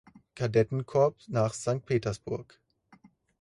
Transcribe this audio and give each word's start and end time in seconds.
Kadettenkorps 0.33 1.27
nach 1.27 1.53
Sankt 1.53 1.85
Petersburg. 1.85 2.59